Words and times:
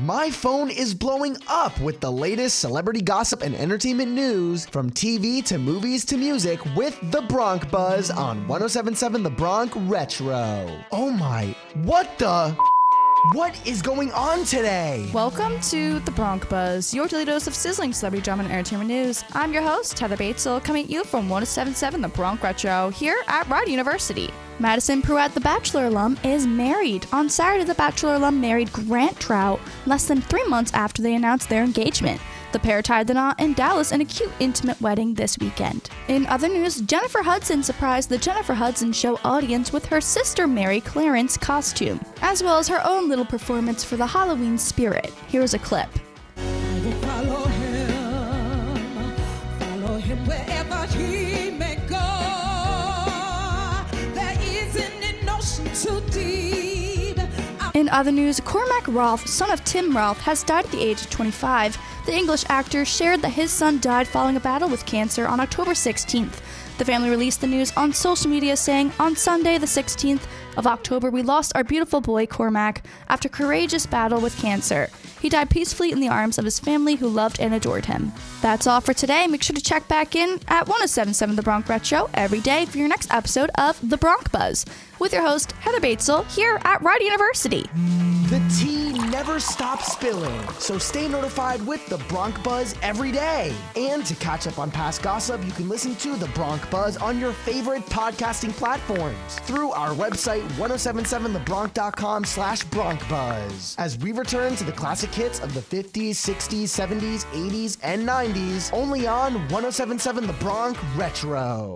my 0.00 0.30
phone 0.30 0.70
is 0.70 0.94
blowing 0.94 1.36
up 1.46 1.78
with 1.80 2.00
the 2.00 2.10
latest 2.10 2.58
celebrity 2.58 3.02
gossip 3.02 3.42
and 3.42 3.54
entertainment 3.54 4.10
news 4.10 4.64
from 4.64 4.90
TV 4.90 5.44
to 5.44 5.58
movies 5.58 6.06
to 6.06 6.16
music 6.16 6.58
with 6.74 6.98
The 7.10 7.20
Bronc 7.22 7.70
Buzz 7.70 8.10
on 8.10 8.38
1077 8.48 9.22
The 9.22 9.30
Bronc 9.30 9.72
Retro. 9.90 10.84
Oh 10.90 11.10
my, 11.10 11.54
what 11.84 12.16
the? 12.18 12.56
What 13.32 13.60
is 13.66 13.82
going 13.82 14.10
on 14.12 14.44
today? 14.44 15.10
Welcome 15.12 15.60
to 15.62 16.00
the 16.00 16.10
Bronc 16.12 16.48
Buzz, 16.48 16.94
your 16.94 17.06
daily 17.06 17.26
dose 17.26 17.46
of 17.46 17.54
sizzling 17.54 17.92
celebrity 17.92 18.24
drama 18.24 18.44
and 18.44 18.52
entertainment 18.52 18.88
news. 18.88 19.22
I'm 19.32 19.52
your 19.52 19.62
host, 19.62 19.98
Heather 19.98 20.16
Batezel, 20.16 20.64
coming 20.64 20.84
at 20.84 20.90
you 20.90 21.04
from 21.04 21.28
1077 21.28 22.00
The 22.00 22.08
Bronc 22.08 22.42
Retro 22.42 22.88
here 22.88 23.20
at 23.28 23.46
Rider 23.48 23.70
University. 23.70 24.30
Madison 24.60 25.00
Prewett, 25.00 25.32
the 25.32 25.40
Bachelor 25.40 25.86
alum, 25.86 26.18
is 26.22 26.46
married. 26.46 27.06
On 27.14 27.30
Saturday, 27.30 27.64
the 27.64 27.74
Bachelor 27.74 28.16
alum 28.16 28.42
married 28.42 28.70
Grant 28.74 29.18
Troutt 29.18 29.58
less 29.86 30.06
than 30.06 30.20
three 30.20 30.46
months 30.48 30.70
after 30.74 31.00
they 31.00 31.14
announced 31.14 31.48
their 31.48 31.64
engagement. 31.64 32.20
The 32.52 32.58
pair 32.58 32.82
tied 32.82 33.06
the 33.06 33.14
knot 33.14 33.40
in 33.40 33.54
Dallas 33.54 33.90
in 33.90 34.02
a 34.02 34.04
cute, 34.04 34.30
intimate 34.38 34.78
wedding 34.78 35.14
this 35.14 35.38
weekend. 35.38 35.88
In 36.08 36.26
other 36.26 36.48
news, 36.48 36.82
Jennifer 36.82 37.22
Hudson 37.22 37.62
surprised 37.62 38.10
the 38.10 38.18
Jennifer 38.18 38.52
Hudson 38.52 38.92
Show 38.92 39.18
audience 39.24 39.72
with 39.72 39.86
her 39.86 40.00
sister 40.00 40.46
Mary 40.46 40.82
Clarence 40.82 41.38
costume, 41.38 41.98
as 42.20 42.42
well 42.42 42.58
as 42.58 42.68
her 42.68 42.86
own 42.86 43.08
little 43.08 43.24
performance 43.24 43.82
for 43.82 43.96
the 43.96 44.06
Halloween 44.06 44.58
spirit. 44.58 45.10
Here's 45.28 45.54
a 45.54 45.58
clip. 45.58 45.88
In 57.74 57.88
other 57.88 58.12
news, 58.12 58.40
Cormac 58.40 58.86
Roth, 58.88 59.26
son 59.28 59.50
of 59.50 59.64
Tim 59.64 59.96
Roth, 59.96 60.20
has 60.20 60.42
died 60.42 60.64
at 60.64 60.70
the 60.70 60.82
age 60.82 61.00
of 61.00 61.10
25. 61.10 61.78
The 62.06 62.14
English 62.14 62.44
actor 62.48 62.84
shared 62.84 63.22
that 63.22 63.30
his 63.30 63.50
son 63.50 63.80
died 63.80 64.08
following 64.08 64.36
a 64.36 64.40
battle 64.40 64.68
with 64.68 64.84
cancer 64.86 65.26
on 65.26 65.40
October 65.40 65.72
16th. 65.72 66.40
The 66.78 66.84
family 66.84 67.10
released 67.10 67.40
the 67.40 67.46
news 67.46 67.72
on 67.76 67.92
social 67.92 68.30
media 68.30 68.56
saying, 68.56 68.92
On 68.98 69.14
Sunday, 69.14 69.58
the 69.58 69.66
16th 69.66 70.22
of 70.56 70.66
October, 70.66 71.10
we 71.10 71.22
lost 71.22 71.52
our 71.54 71.64
beautiful 71.64 72.00
boy 72.00 72.26
Cormac 72.26 72.82
after 73.08 73.28
courageous 73.28 73.86
battle 73.86 74.20
with 74.20 74.38
cancer. 74.38 74.88
He 75.20 75.28
died 75.28 75.50
peacefully 75.50 75.92
in 75.92 76.00
the 76.00 76.08
arms 76.08 76.38
of 76.38 76.44
his 76.44 76.58
family 76.58 76.96
who 76.96 77.08
loved 77.08 77.40
and 77.40 77.52
adored 77.52 77.86
him. 77.86 78.12
That's 78.40 78.66
all 78.66 78.80
for 78.80 78.94
today. 78.94 79.26
Make 79.26 79.42
sure 79.42 79.54
to 79.54 79.62
check 79.62 79.86
back 79.88 80.16
in 80.16 80.40
at 80.48 80.66
1077 80.66 81.36
The 81.36 81.42
Bronc 81.42 81.68
Retro 81.68 82.08
every 82.14 82.40
day 82.40 82.66
for 82.66 82.78
your 82.78 82.88
next 82.88 83.12
episode 83.12 83.50
of 83.56 83.78
The 83.88 83.96
Bronc 83.96 84.32
Buzz 84.32 84.64
with 84.98 85.12
your 85.12 85.22
host, 85.22 85.52
Heather 85.52 85.80
Batezel, 85.80 86.30
here 86.34 86.60
at 86.64 86.82
Rider 86.82 87.04
University. 87.04 87.62
The 88.28 88.56
tea 88.60 88.92
never 89.10 89.40
stops 89.40 89.92
spilling, 89.92 90.40
so 90.58 90.78
stay 90.78 91.08
notified 91.08 91.66
with 91.66 91.84
the 91.88 91.98
Bronc 92.08 92.40
Buzz 92.44 92.76
every 92.80 93.10
day. 93.10 93.52
And 93.74 94.06
to 94.06 94.14
catch 94.16 94.46
up 94.46 94.58
on 94.58 94.70
past 94.70 95.02
gossip, 95.02 95.44
you 95.44 95.50
can 95.52 95.68
listen 95.68 95.96
to 95.96 96.16
the 96.16 96.28
Bronc 96.28 96.70
Buzz 96.70 96.96
on 96.96 97.18
your 97.18 97.32
favorite 97.32 97.84
podcasting 97.86 98.52
platforms 98.52 99.40
through 99.40 99.72
our 99.72 99.90
website 99.90 100.39
1077thebronc.com 100.42 102.24
slash 102.24 102.64
Bronc 102.64 103.08
Buzz. 103.08 103.74
As 103.78 103.98
we 103.98 104.12
return 104.12 104.56
to 104.56 104.64
the 104.64 104.72
classic 104.72 105.14
hits 105.14 105.40
of 105.40 105.54
the 105.54 105.60
50s, 105.60 106.10
60s, 106.10 106.64
70s, 106.64 107.24
80s, 107.26 107.78
and 107.82 108.06
90s, 108.08 108.72
only 108.72 109.06
on 109.06 109.34
1077 109.48 110.26
The 110.26 110.32
Bronc 110.34 110.76
Retro. 110.96 111.74